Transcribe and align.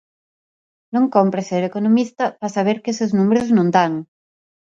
Non 0.93 1.05
cómpre 1.15 1.41
ser 1.49 1.61
economista 1.65 2.23
para 2.39 2.53
saber 2.57 2.77
que 2.83 2.91
eses 2.93 3.11
números 3.17 3.47
non 3.57 3.67
dan. 3.75 3.93